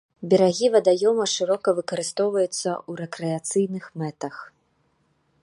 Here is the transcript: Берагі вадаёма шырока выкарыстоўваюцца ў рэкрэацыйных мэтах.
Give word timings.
Берагі 0.29 0.67
вадаёма 0.75 1.27
шырока 1.33 1.69
выкарыстоўваюцца 1.81 2.57
ў 2.57 2.91
рэкрэацыйных 3.03 3.85
мэтах. 4.05 4.35